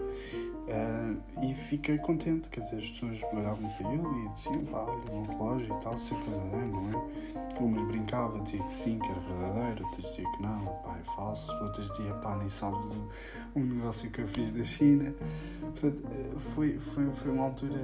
Uh, 0.68 1.16
e 1.42 1.54
fiquei 1.54 1.96
contente, 1.96 2.50
quer 2.50 2.60
dizer, 2.60 2.76
as 2.76 2.90
pessoas 2.90 3.18
olhavam 3.32 3.70
para 3.70 3.90
ele 3.90 4.02
e 4.02 4.28
diziam, 4.34 4.64
pá, 4.66 4.80
olha, 4.80 5.12
um 5.12 5.22
relógio 5.22 5.74
e 5.74 5.82
tal, 5.82 5.98
sempre 5.98 6.28
verdadeiro, 6.28 6.66
não 6.66 6.90
é? 6.90 7.58
Umas 7.58 7.82
brincavam, 7.88 8.44
diziam 8.44 8.66
que 8.66 8.74
sim, 8.74 8.98
que 8.98 9.10
era 9.10 9.18
verdadeiro, 9.18 9.86
outras 9.86 10.06
diziam 10.10 10.32
que 10.32 10.42
não, 10.42 10.60
pá, 10.60 10.98
é 10.98 11.04
falso, 11.16 11.50
outras 11.64 11.90
diziam, 11.92 12.20
pá, 12.20 12.36
nem 12.36 12.50
sabes 12.50 12.80
do 12.80 13.08
um 13.56 13.64
negócio 13.64 14.10
que 14.10 14.20
eu 14.20 14.28
fiz 14.28 14.50
da 14.50 14.62
China. 14.62 15.14
Portanto, 15.60 16.02
foi, 16.36 16.78
foi, 16.78 17.10
foi 17.10 17.32
uma 17.32 17.44
altura 17.44 17.80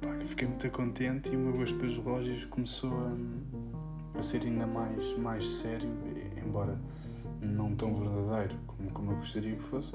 pá, 0.00 0.14
que 0.16 0.26
fiquei 0.26 0.48
muito 0.48 0.68
contente 0.70 1.30
e 1.32 1.36
o 1.36 1.38
meu 1.38 1.52
gosto 1.52 1.78
pelos 1.78 1.96
relógios 1.96 2.44
começou 2.46 2.92
a, 2.92 4.18
a 4.18 4.22
ser 4.22 4.42
ainda 4.42 4.66
mais, 4.66 5.16
mais 5.18 5.48
sério, 5.48 5.88
embora 6.44 6.78
não 7.40 7.74
tão 7.74 7.94
verdadeiro 7.94 8.56
como, 8.66 8.90
gostaria 9.18 9.56
que 9.56 9.62
fosse, 9.62 9.92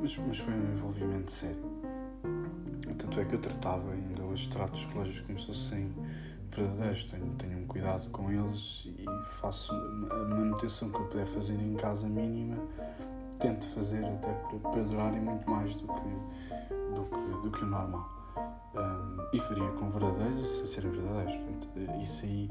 mas, 0.00 0.16
mas 0.18 0.38
foi 0.38 0.54
um 0.54 0.72
envolvimento 0.72 1.32
sério. 1.32 1.80
Tanto 2.98 3.20
é 3.20 3.24
que 3.24 3.34
eu 3.34 3.40
tratava, 3.40 3.92
ainda 3.92 4.22
hoje 4.22 4.48
trato 4.50 4.74
os 4.74 4.84
relógios 4.84 5.20
como 5.20 5.38
se 5.38 5.46
fossem 5.46 5.92
verdadeiros, 6.54 7.04
tenho, 7.04 7.26
tenho 7.36 7.58
um 7.58 7.66
cuidado 7.66 8.08
com 8.10 8.30
eles 8.30 8.86
e 8.86 9.04
faço 9.40 9.72
a 9.72 10.24
manutenção 10.24 10.90
que 10.90 10.98
eu 10.98 11.04
puder 11.06 11.26
fazer 11.26 11.54
em 11.54 11.74
casa 11.76 12.08
mínima, 12.08 12.56
tento 13.38 13.66
fazer 13.68 14.04
até 14.04 14.32
para, 14.32 14.58
para 14.58 14.82
durarem 14.82 15.20
muito 15.20 15.50
mais 15.50 15.74
do 15.76 15.86
que, 15.86 16.74
do 16.94 17.04
que, 17.04 17.42
do 17.42 17.50
que 17.50 17.64
o 17.64 17.66
normal. 17.66 18.08
Um, 18.74 19.36
e 19.36 19.40
faria 19.40 19.68
com 19.72 19.90
verdadeiros 19.90 20.48
se 20.48 20.66
serem 20.66 20.90
verdadeiros. 20.90 21.34
Portanto, 21.36 22.00
isso 22.00 22.24
aí 22.24 22.48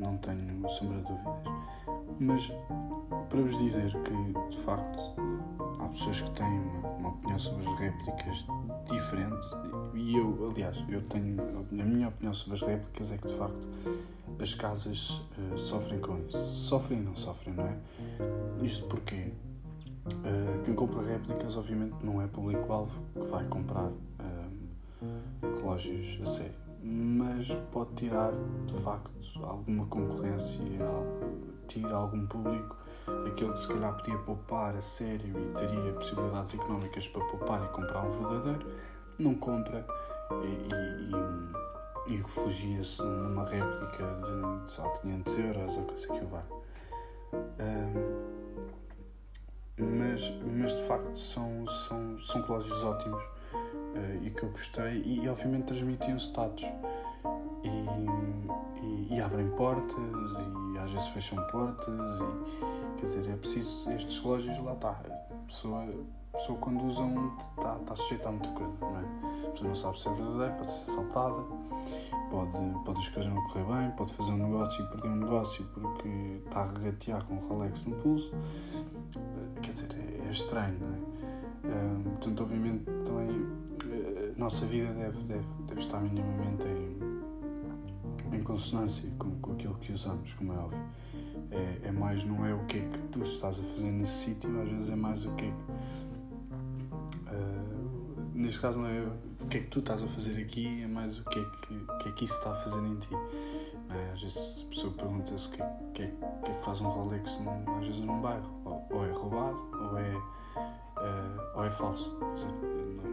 não 0.00 0.16
tenho 0.18 0.68
sombra 0.68 0.98
de 0.98 1.04
dúvidas. 1.04 1.70
Mas 2.18 2.52
para 3.28 3.40
vos 3.40 3.58
dizer 3.58 3.92
que, 4.02 4.50
de 4.50 4.56
facto, 4.58 5.14
há 5.78 5.88
pessoas 5.88 6.20
que 6.20 6.30
têm 6.32 6.60
uma, 6.98 7.10
opinião 7.10 7.38
sobre 7.38 7.66
as 7.68 7.78
réplicas 7.78 8.46
diferente, 8.90 9.46
e 9.94 10.16
eu, 10.16 10.50
aliás, 10.50 10.76
eu 10.88 11.02
tenho 11.02 11.40
a 11.40 11.84
minha 11.84 12.08
opinião 12.08 12.32
sobre 12.32 12.54
as 12.54 12.62
réplicas 12.62 13.12
é 13.12 13.18
que, 13.18 13.26
de 13.28 13.34
facto, 13.34 13.68
as 14.40 14.54
casas 14.54 15.22
uh, 15.38 15.58
sofrem 15.58 16.00
com 16.00 16.18
isso. 16.18 16.38
Sofrem 16.54 17.00
e 17.00 17.02
não 17.02 17.14
sofrem, 17.14 17.54
não 17.54 17.64
é? 17.64 17.76
Isto 18.62 18.86
porque 18.86 19.32
uh, 20.06 20.62
quem 20.64 20.74
compra 20.74 21.02
réplicas, 21.02 21.56
obviamente, 21.56 21.94
não 22.02 22.22
é 22.22 22.26
público-alvo 22.26 23.00
que 23.12 23.26
vai 23.26 23.44
comprar 23.46 23.88
uh, 23.88 25.56
relógios 25.56 26.18
a 26.22 26.26
sério 26.26 26.69
mas 26.82 27.46
pode 27.70 27.92
tirar 27.94 28.32
de 28.66 28.74
facto 28.82 29.10
alguma 29.44 29.86
concorrência, 29.86 30.64
tira 31.68 31.94
algum 31.94 32.26
público, 32.26 32.76
aquele 33.26 33.52
que 33.52 33.60
se 33.60 33.68
calhar 33.68 33.94
podia 33.96 34.18
poupar 34.18 34.74
a 34.74 34.80
sério 34.80 35.34
e 35.38 35.58
teria 35.58 35.92
possibilidades 35.92 36.54
económicas 36.54 37.06
para 37.08 37.24
poupar 37.26 37.64
e 37.64 37.68
comprar 37.68 38.02
um 38.04 38.12
verdadeiro, 38.12 38.66
não 39.18 39.34
compra 39.34 39.86
e, 40.42 42.10
e, 42.10 42.14
e 42.14 42.16
refugia-se 42.16 43.02
numa 43.02 43.44
réplica 43.44 44.04
de, 44.24 44.64
de 44.64 44.72
só 44.72 44.88
500 44.88 45.38
euros 45.38 45.76
ou 45.76 45.84
coisa 45.84 46.06
que 46.06 46.24
o 46.24 46.28
vá. 46.28 46.42
Um, 47.32 48.40
mas, 49.78 50.20
mas 50.44 50.76
de 50.76 50.82
facto 50.84 51.18
são, 51.18 51.66
são, 51.66 52.18
são 52.18 52.42
relógios 52.42 52.84
ótimos 52.84 53.22
uh, 53.94 54.24
e 54.24 54.30
que 54.30 54.42
eu 54.42 54.50
gostei 54.50 55.02
e, 55.02 55.24
e 55.24 55.28
obviamente 55.28 55.64
transmitiam 55.64 56.16
status 56.18 56.64
e, 57.62 57.68
e, 58.82 59.14
e, 59.14 59.20
abrem 59.20 59.48
portas 59.50 59.96
e 60.74 60.78
às 60.78 60.90
vezes 60.90 61.08
fecham 61.08 61.38
portas 61.48 61.88
e 61.88 63.00
quer 63.00 63.06
dizer 63.06 63.30
é 63.30 63.36
preciso 63.36 63.90
estes 63.92 64.18
relógios 64.18 64.58
lá 64.64 64.72
está 64.72 64.90
a 64.90 65.46
pessoa, 65.46 65.84
a 66.32 66.36
pessoa 66.36 66.58
quando 66.58 66.84
usam 66.84 67.36
está, 67.56 67.76
está 67.76 67.96
sujeita 67.96 68.28
a 68.28 68.32
muita 68.32 68.48
coisa 68.50 68.72
não 68.80 68.98
é? 68.98 69.46
a 69.46 69.50
pessoa 69.50 69.68
não 69.68 69.74
sabe 69.74 70.00
se 70.00 70.08
é 70.08 70.12
verdadeiro 70.12 70.54
pode 70.54 70.72
ser 70.72 70.90
assaltada 70.90 71.42
pode, 72.30 72.84
pode 72.84 73.00
as 73.00 73.08
coisas 73.08 73.32
não 73.32 73.46
correr 73.48 73.64
bem 73.64 73.90
pode 73.96 74.14
fazer 74.14 74.32
um 74.32 74.36
negócio 74.38 74.84
e 74.84 74.88
perder 74.88 75.08
um 75.08 75.16
negócio 75.16 75.64
porque 75.74 76.08
está 76.44 76.60
a 76.60 76.66
regatear 76.66 77.24
com 77.24 77.34
um 77.34 77.38
Rolex 77.40 77.84
no 77.84 77.96
pulso 77.96 78.32
quer 79.60 79.70
dizer 79.70 79.88
é, 79.94 80.26
é 80.26 80.30
estranho 80.30 80.78
não 80.80 80.94
é? 80.94 81.10
Um, 81.62 82.02
portanto, 82.02 82.42
obviamente, 82.42 82.84
também 83.04 83.46
nossa 84.40 84.64
vida 84.64 84.90
deve, 84.94 85.18
deve, 85.24 85.44
deve 85.66 85.80
estar 85.80 86.00
minimamente 86.00 86.66
em, 86.66 88.36
em 88.36 88.42
consonância 88.42 89.08
com, 89.18 89.30
com 89.36 89.52
aquilo 89.52 89.74
que 89.74 89.92
usamos, 89.92 90.32
como 90.32 90.54
é 90.54 90.56
óbvio. 90.56 90.80
É, 91.50 91.88
é, 91.88 91.92
mais, 91.92 92.24
não 92.24 92.46
é 92.46 92.54
o 92.54 92.64
que 92.64 92.78
é 92.78 92.80
que 92.80 92.98
tu 93.08 93.22
estás 93.22 93.60
a 93.60 93.62
fazer 93.62 93.90
nesse 93.90 94.12
sítio, 94.12 94.60
às 94.62 94.68
vezes 94.68 94.88
é 94.88 94.96
mais 94.96 95.26
o 95.26 95.34
que 95.34 95.44
é 95.44 95.50
que. 95.50 95.72
Uh, 97.30 98.30
neste 98.32 98.60
caso, 98.62 98.78
não 98.78 98.86
é 98.86 99.02
o 99.42 99.46
que 99.46 99.58
é 99.58 99.60
que 99.60 99.66
tu 99.66 99.80
estás 99.80 100.02
a 100.02 100.08
fazer 100.08 100.40
aqui, 100.40 100.82
é 100.82 100.86
mais 100.86 101.18
o 101.18 101.24
que 101.24 101.38
é 101.38 101.44
que, 101.44 102.02
que, 102.02 102.08
é 102.08 102.12
que 102.12 102.24
isso 102.24 102.34
está 102.34 102.52
a 102.52 102.54
fazer 102.54 102.80
em 102.80 102.96
ti. 102.96 103.10
É? 103.90 104.12
Às 104.14 104.22
vezes 104.22 104.38
a 104.38 104.68
pessoa 104.70 104.92
pergunta-se 104.94 105.48
o 105.48 105.50
que 105.50 105.60
é, 105.60 105.70
que, 105.92 106.02
é, 106.02 106.06
que 106.44 106.50
é 106.50 106.54
que 106.54 106.62
faz 106.62 106.80
um 106.80 106.88
Rolex 106.88 107.38
num, 107.40 107.76
às 107.76 107.84
vezes 107.84 108.00
num 108.00 108.22
bairro. 108.22 108.50
Ou, 108.64 108.86
ou 108.90 109.04
é 109.04 109.10
roubado, 109.10 109.58
ou 109.74 109.98
é 109.98 110.16
uh, 110.16 111.56
ou 111.56 111.64
é 111.64 111.70
falso. 111.70 112.16
Dizer, 112.34 113.09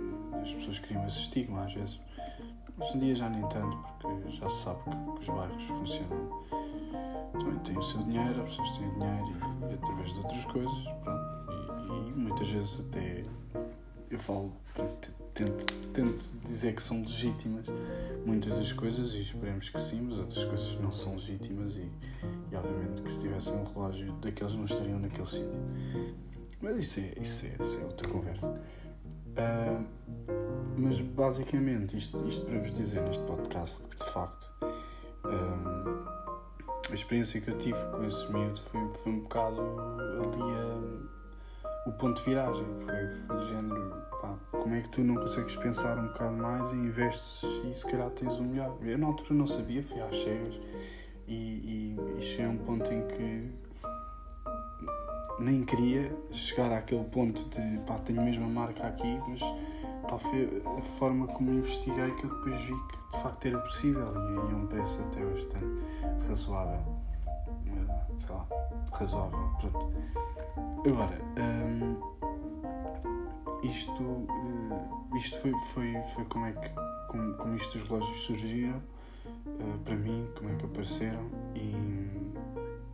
as 0.48 0.54
pessoas 0.54 0.80
criam 0.80 1.06
esse 1.06 1.20
estigma 1.20 1.66
às 1.66 1.74
vezes. 1.74 2.00
Hoje 2.80 2.96
em 2.96 3.00
dia 3.00 3.16
já 3.16 3.30
nem 3.30 3.42
tanto, 3.50 3.78
porque 4.00 4.32
já 4.38 4.48
se 4.48 4.64
sabe 4.64 4.80
que, 4.84 4.90
que 4.90 5.32
os 5.32 5.38
bairros 5.38 5.64
funcionam. 5.64 6.48
Também 7.34 7.60
têm 7.60 7.78
o 7.78 7.84
seu 7.84 8.02
dinheiro, 8.04 8.42
as 8.42 8.50
pessoas 8.50 8.78
têm 8.78 8.90
dinheiro 8.92 9.28
e, 9.28 9.72
e 9.72 9.74
através 9.74 10.14
de 10.14 10.20
outras 10.20 10.46
coisas, 10.46 10.84
pronto. 11.04 11.38
E, 11.92 12.10
e, 12.10 12.12
muitas 12.14 12.48
vezes 12.48 12.80
até 12.88 13.26
eu 14.10 14.20
falo, 14.20 14.54
tento, 15.34 15.74
tento 15.92 16.40
dizer 16.46 16.76
que 16.76 16.82
são 16.82 17.02
legítimas 17.02 17.66
muitas 18.26 18.58
das 18.58 18.72
coisas 18.74 19.14
e 19.14 19.22
esperemos 19.22 19.70
que 19.70 19.80
sim, 19.80 20.02
mas 20.02 20.18
outras 20.20 20.46
coisas 20.46 20.80
não 20.80 20.92
são 20.92 21.14
legítimas 21.14 21.76
e, 21.76 21.92
e 22.52 22.56
obviamente 22.56 23.02
que 23.02 23.12
se 23.12 23.20
tivessem 23.22 23.54
um 23.54 23.64
relógio 23.64 24.14
daqueles 24.14 24.54
não 24.54 24.66
estariam 24.66 25.00
naquele 25.00 25.26
sítio. 25.26 25.60
Mas 26.62 26.78
isso 26.78 27.00
é, 27.00 27.14
isso 27.22 27.46
é, 27.46 27.64
isso 27.64 27.80
é 27.80 27.84
outra 27.84 28.08
conversa. 28.08 28.62
Mas 30.78 31.02
basicamente, 31.02 31.98
isto, 31.98 32.28
isto 32.28 32.46
para 32.46 32.60
vos 32.60 32.72
dizer 32.72 33.02
neste 33.02 33.24
podcast 33.24 33.82
que 33.84 33.98
de 33.98 34.12
facto 34.12 34.48
a 36.90 36.94
experiência 36.94 37.42
que 37.42 37.50
eu 37.50 37.58
tive 37.58 37.80
com 37.92 38.06
esse 38.06 38.32
miúdo 38.32 38.62
foi, 38.72 38.82
foi 39.04 39.12
um 39.12 39.20
bocado 39.20 39.62
ali 39.62 41.08
o 41.88 41.92
ponto 41.94 42.18
de 42.18 42.30
viragem. 42.30 42.66
Foi, 42.86 43.08
foi 43.28 43.46
género, 43.46 43.92
pá, 44.22 44.38
como 44.52 44.76
é 44.76 44.82
que 44.82 44.90
tu 44.90 45.02
não 45.02 45.16
consegues 45.16 45.56
pensar 45.56 45.98
um 45.98 46.08
bocado 46.08 46.36
mais 46.36 46.72
e 46.72 46.76
investes 46.76 47.44
e 47.66 47.74
se 47.74 47.86
calhar 47.86 48.10
tens 48.12 48.38
o 48.38 48.44
melhor? 48.44 48.78
Eu 48.82 48.98
na 48.98 49.08
altura 49.08 49.34
não 49.34 49.48
sabia, 49.48 49.82
fui 49.82 50.00
às 50.02 50.18
cegas 50.18 50.60
e, 51.28 51.34
e, 51.34 51.98
e 52.18 52.22
cheguei 52.22 52.46
a 52.46 52.50
um 52.50 52.58
ponto 52.58 52.92
em 52.92 53.08
que 53.08 53.67
nem 55.40 55.64
queria 55.64 56.16
chegar 56.32 56.72
àquele 56.72 57.04
ponto 57.06 57.44
de 57.50 57.80
pá, 57.86 57.98
tenho 58.00 58.22
mesmo 58.24 58.46
a 58.46 58.50
marca 58.50 58.88
aqui, 58.88 59.20
mas 59.28 59.40
tal 60.08 60.20
foi 60.20 60.64
a 60.78 60.82
forma 60.82 61.28
como 61.28 61.52
investiguei 61.52 62.12
que 62.12 62.24
eu 62.26 62.30
depois 62.30 62.64
vi 62.64 62.74
que 62.74 63.18
de 63.18 63.24
facto 63.24 63.46
era 63.46 63.60
possível 63.60 64.14
e, 64.16 64.34
e 64.34 64.54
é 64.54 64.56
um 64.56 64.68
preço 64.68 65.02
até 65.02 65.24
bastante 65.26 66.28
razoável. 66.28 66.98
Sei 68.18 68.30
lá, 68.30 68.48
razoável. 68.92 69.40
Pronto. 69.60 69.92
Agora, 70.86 71.20
hum, 71.38 71.96
isto, 73.64 74.02
uh, 74.02 75.16
isto 75.16 75.40
foi, 75.42 75.54
foi, 75.74 76.02
foi 76.14 76.26
como 76.26 76.46
é 76.46 76.52
que 76.52 76.70
como, 77.08 77.34
como 77.36 77.56
isto 77.56 77.78
relógios 77.80 78.18
surgiram 78.26 78.82
uh, 79.46 79.78
para 79.84 79.96
mim, 79.96 80.28
como 80.36 80.50
é 80.50 80.56
que 80.56 80.66
apareceram 80.66 81.30
e, 81.56 81.76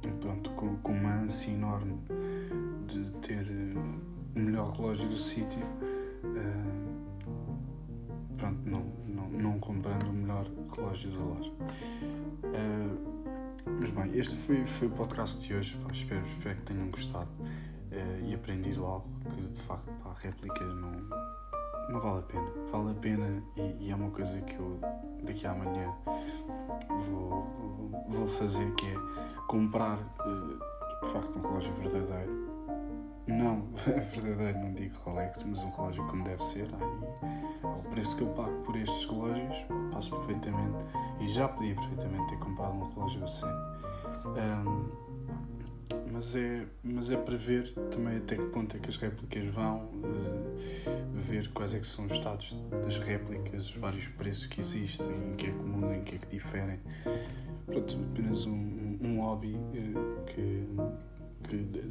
e 0.03 0.11
pronto, 0.19 0.49
com, 0.51 0.75
com 0.77 0.91
uma 0.91 1.13
ânsia 1.13 1.51
enorme 1.51 1.97
de 2.99 3.11
ter 3.19 3.45
o 4.35 4.39
melhor 4.39 4.71
relógio 4.71 5.07
do 5.07 5.15
sítio. 5.15 5.63
Uh, 6.23 6.93
pronto, 8.37 8.59
não, 8.65 8.85
não, 9.07 9.29
não 9.29 9.59
comprando 9.59 10.09
o 10.09 10.13
melhor 10.13 10.49
relógio 10.75 11.11
da 11.11 11.23
loja. 11.23 11.51
Uh, 12.43 13.13
mas 13.79 13.89
bem, 13.91 14.17
este 14.17 14.35
foi, 14.35 14.65
foi 14.65 14.87
o 14.87 14.91
podcast 14.91 15.45
de 15.45 15.53
hoje. 15.53 15.77
Pá, 15.77 15.89
espero, 15.91 16.25
espero 16.25 16.55
que 16.57 16.63
tenham 16.63 16.89
gostado 16.89 17.29
uh, 17.41 18.25
e 18.25 18.33
aprendido 18.33 18.85
algo 18.85 19.07
que 19.35 19.41
de 19.41 19.61
facto 19.61 19.91
pá, 20.03 20.13
réplicas 20.19 20.67
não, 20.75 20.91
não 21.89 21.99
vale 21.99 22.19
a 22.19 22.23
pena. 22.23 22.51
Vale 22.71 22.91
a 22.91 22.93
pena 22.95 23.43
e, 23.55 23.85
e, 23.85 23.91
é 23.91 23.95
uma 23.95 24.09
coisa 24.11 24.39
que 24.41 24.55
eu 24.55 24.79
daqui 25.23 25.47
a 25.47 25.51
amanhã 25.51 25.93
vou, 27.09 28.03
vou 28.09 28.27
fazer 28.27 28.69
que 28.75 28.85
é 28.87 28.95
comprar 29.47 29.97
uh, 29.97 31.05
de 31.05 31.11
facto 31.11 31.37
um 31.37 31.41
relógio 31.41 31.73
verdadeiro. 31.73 32.52
Não 33.27 33.61
verdadeiro, 33.75 34.59
não 34.59 34.73
digo 34.73 34.97
Rolex, 34.99 35.43
mas 35.43 35.59
um 35.59 35.69
relógio 35.69 36.05
como 36.07 36.23
deve 36.23 36.43
ser. 36.43 36.67
Aí, 36.73 37.63
ao 37.63 37.81
preço 37.89 38.15
que 38.17 38.23
eu 38.23 38.27
pago 38.29 38.61
por 38.63 38.75
estes 38.75 39.05
relógios, 39.05 39.55
passo 39.91 40.09
perfeitamente 40.11 40.77
e 41.21 41.27
já 41.29 41.47
podia 41.47 41.75
perfeitamente 41.75 42.29
ter 42.29 42.39
comprado 42.39 42.73
um 42.73 42.89
relógio 42.93 43.23
assim. 43.23 43.45
Um, 44.25 45.03
mas 46.11 46.35
é, 46.35 46.65
mas 46.83 47.11
é 47.11 47.17
para 47.17 47.37
ver 47.37 47.73
também 47.91 48.17
até 48.17 48.35
que 48.35 48.45
ponto 48.45 48.75
é 48.77 48.79
que 48.79 48.89
as 48.89 48.97
réplicas 48.97 49.45
vão, 49.47 49.77
uh, 49.77 50.59
ver 51.15 51.49
quais 51.53 51.73
é 51.73 51.79
que 51.79 51.87
são 51.87 52.05
os 52.05 52.11
estados 52.11 52.55
das 52.83 52.97
réplicas, 52.99 53.69
os 53.69 53.75
vários 53.75 54.07
preços 54.07 54.45
que 54.45 54.61
existem, 54.61 55.07
em 55.07 55.35
que 55.35 55.47
é 55.47 55.51
mudam, 55.51 55.93
em 55.93 56.03
que 56.03 56.15
é 56.15 56.17
que 56.19 56.27
diferem. 56.27 56.79
Pronto, 57.65 57.97
apenas 58.11 58.45
um, 58.45 58.97
um 59.01 59.21
hobby 59.21 59.55
uh, 59.55 60.23
que, 60.25 60.67
que 61.47 61.82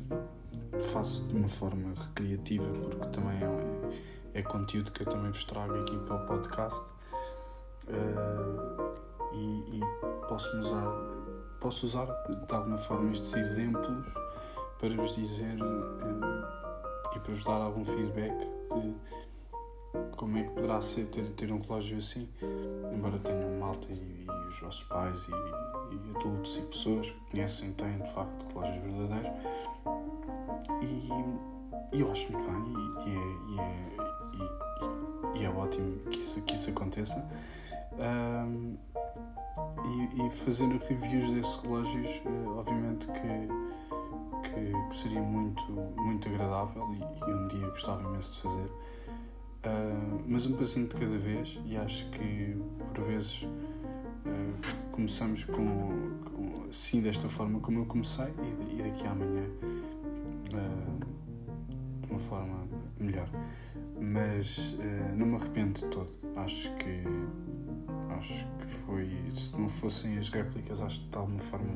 faço 0.93 1.27
de 1.27 1.35
uma 1.35 1.49
forma 1.49 1.95
recreativa, 1.95 2.67
porque 2.67 3.07
também 3.09 3.39
é, 3.43 4.39
é 4.39 4.43
conteúdo 4.43 4.93
que 4.93 5.03
eu 5.03 5.07
também 5.07 5.31
vos 5.31 5.45
trago 5.45 5.75
aqui 5.81 5.97
para 5.99 6.17
o 6.17 6.27
podcast. 6.27 6.81
Uh, 7.89 8.93
e, 9.35 9.79
e 9.79 9.81
posso 10.29 10.57
usar 10.59 10.87
posso 11.59 11.87
usar 11.87 12.07
de 12.07 12.55
alguma 12.55 12.77
forma 12.77 13.13
estes 13.13 13.35
exemplos 13.35 14.07
para 14.79 14.95
vos 14.97 15.15
dizer 15.15 15.57
eh, 15.59 17.17
e 17.17 17.21
para 17.21 17.33
vos 17.33 17.45
dar 17.45 17.63
algum 17.63 17.85
feedback 17.85 18.37
de 18.75 18.95
como 20.17 20.39
é 20.39 20.43
que 20.43 20.51
poderá 20.51 20.81
ser 20.81 21.07
ter, 21.07 21.25
ter 21.31 21.53
um 21.53 21.61
relógio 21.61 21.99
assim, 21.99 22.29
embora 22.93 23.19
tenham 23.21 23.59
malta 23.61 23.87
e, 23.91 24.27
e 24.27 24.49
os 24.49 24.61
vossos 24.61 24.83
pais 24.85 25.29
e, 25.29 25.95
e, 25.95 26.17
adultos 26.17 26.57
e 26.57 26.63
pessoas 26.63 27.11
que 27.11 27.31
conhecem 27.31 27.73
têm 27.75 27.99
de 27.99 28.13
facto 28.13 28.47
relógios 28.49 28.83
verdadeiros 28.83 29.31
e, 30.85 31.97
e 31.97 32.01
eu 32.01 32.11
acho 32.11 32.33
muito 32.33 32.51
bem 32.51 32.63
e, 33.07 33.61
é, 33.61 33.73
e, 35.39 35.43
é, 35.43 35.47
é, 35.47 35.51
ótimo 35.51 35.99
que 36.11 36.19
isso, 36.19 36.41
que 36.43 36.55
isso 36.55 36.71
aconteça. 36.71 37.25
Um, 37.93 38.77
e, 39.85 40.27
e 40.27 40.31
fazendo 40.31 40.79
reviews 40.87 41.33
desses 41.33 41.57
relógios, 41.57 42.23
uh, 42.25 42.59
obviamente 42.59 43.07
que, 43.07 44.49
que, 44.49 44.89
que, 44.89 44.97
seria 44.97 45.21
muito, 45.21 45.63
muito 45.71 46.29
agradável 46.29 46.95
e, 46.95 47.31
e, 47.31 47.35
um 47.35 47.49
dia 47.49 47.69
gostava 47.69 48.03
imenso 48.03 48.35
de 48.35 48.43
fazer. 48.43 48.71
Uh, 49.65 50.25
mas 50.27 50.47
um 50.47 50.57
passinho 50.57 50.89
de 50.89 50.95
cada 50.95 51.19
vez, 51.19 51.59
e 51.67 51.77
acho 51.77 52.09
que 52.11 52.57
por 52.95 53.05
vezes 53.05 53.43
uh, 53.43 54.91
começamos 54.91 55.45
com, 55.45 55.55
com, 55.55 56.69
assim 56.71 57.01
desta 57.01 57.29
forma 57.29 57.61
como 57.61 57.81
eu 57.81 57.85
comecei, 57.85 58.33
e, 58.71 58.81
e 58.81 58.83
daqui 58.83 59.07
a 59.07 59.11
amanhã 59.11 59.45
de 60.57 62.11
uma 62.11 62.19
forma 62.19 62.67
melhor. 62.99 63.29
Mas 64.01 64.77
não 65.17 65.27
me 65.27 65.37
arrependo 65.37 65.81
de 65.81 65.87
todo. 65.87 66.11
Acho 66.37 66.75
que 66.77 67.03
acho 68.19 68.47
que 68.59 68.67
foi. 68.67 69.09
Se 69.37 69.59
não 69.59 69.69
fossem 69.69 70.19
as 70.19 70.29
réplicas, 70.29 70.81
acho 70.81 71.01
que 71.01 71.09
de 71.09 71.17
alguma 71.17 71.41
forma 71.41 71.67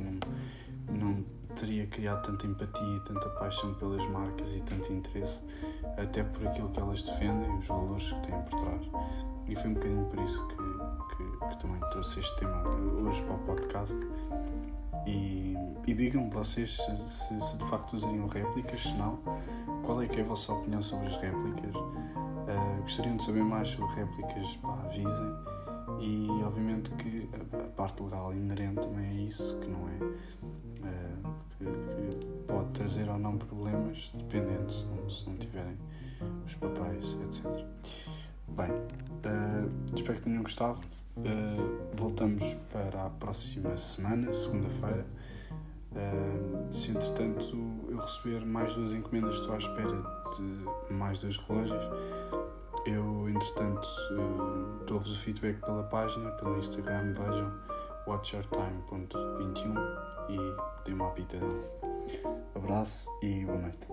não, 0.89 0.97
não 0.99 1.25
teria 1.55 1.87
criado 1.87 2.27
tanta 2.27 2.47
empatia, 2.47 3.01
tanta 3.01 3.29
paixão 3.31 3.75
pelas 3.75 4.07
marcas 4.11 4.49
e 4.55 4.61
tanto 4.61 4.93
interesse, 4.93 5.41
até 5.97 6.23
por 6.23 6.47
aquilo 6.47 6.69
que 6.69 6.79
elas 6.79 7.03
defendem, 7.03 7.51
os 7.59 7.67
valores 7.67 8.13
que 8.13 8.21
têm 8.27 8.43
por 8.43 8.61
trás. 8.61 8.91
E 9.49 9.57
foi 9.57 9.71
um 9.71 9.75
bocadinho 9.75 10.05
por 10.07 10.25
isso 10.25 10.47
que, 10.49 10.57
que, 11.17 11.49
que 11.49 11.61
também 11.61 11.81
trouxe 11.91 12.21
este 12.21 12.37
tema 12.39 12.63
hoje 12.69 13.23
para 13.23 13.35
o 13.35 13.39
podcast. 13.39 13.97
E, 15.07 15.55
e 15.87 15.95
digam-me 15.95 16.31
vocês 16.31 16.77
se, 16.77 16.97
se, 16.97 17.41
se, 17.41 17.59
de 17.59 17.65
facto 17.67 17.95
usariam 17.95 18.27
réplicas, 18.27 18.83
se 18.83 18.95
não, 18.95 19.19
qual 19.85 20.03
é 20.03 20.09
que 20.09 20.19
é 20.19 20.23
a 20.23 20.27
vossa 20.27 20.53
opinião 20.53 20.83
sobre 20.83 21.07
as 21.07 21.17
réplicas? 21.17 21.75
Uh, 21.75 22.83
gostariam 22.83 23.17
de 23.17 23.25
saber 23.25 23.45
mais 23.45 23.69
sobre 23.69 23.95
réplicas? 23.95 24.57
Pá, 24.57 24.83
avisem 24.85 25.57
e 26.01 26.29
obviamente 26.45 26.91
que 26.91 27.29
a 27.53 27.69
parte 27.77 28.03
legal 28.03 28.33
inerente 28.35 28.81
também 28.81 29.07
é 29.07 29.15
isso, 29.23 29.57
que 29.61 29.69
não 29.69 29.89
é 29.89 30.05
uh, 30.05 31.35
que, 31.51 31.65
que, 31.65 32.27
pode 32.47 32.71
trazer 32.73 33.09
ou 33.09 33.19
não 33.19 33.39
problemas, 33.39 34.11
dependendo 34.15 34.71
se 34.71 34.85
não, 34.87 35.11
se 35.11 35.29
não 35.29 35.37
tiverem 35.37 35.77
os 36.45 36.55
papéis, 36.55 37.17
etc. 37.25 37.45
Bem, 38.49 38.71
uh, 38.71 39.95
espero 39.95 40.19
que 40.19 40.25
tenham 40.25 40.43
gostado. 40.43 40.81
Uh, 41.17 41.97
voltamos 41.97 42.55
para 42.73 43.07
a 43.07 43.11
próxima 43.11 43.77
semana, 43.77 44.33
segunda-feira. 44.35 45.07
se 46.73 46.91
entretanto 46.91 47.57
eu 47.89 47.99
receber 47.99 48.45
mais 48.45 48.73
duas 48.75 48.93
encomendas, 48.93 49.37
estou 49.37 49.55
à 49.55 49.59
espera 49.59 50.03
de 50.37 50.93
mais 50.93 51.19
dois 51.19 51.37
relógios 51.39 51.85
eu, 52.87 53.29
entretanto, 53.29 53.89
uh, 54.13 54.85
dou-vos 54.87 55.11
o 55.11 55.17
feedback 55.19 55.61
pela 55.61 55.83
página, 55.83 56.31
pelo 56.33 56.57
Instagram, 56.59 57.13
vejam 57.15 57.53
watchyourtime.21 58.07 59.75
e 60.29 60.37
dê 60.85 60.93
uma 60.93 61.11
pitadão. 61.11 61.65
Abraço 62.55 63.11
e 63.23 63.45
boa 63.45 63.59
noite. 63.59 63.89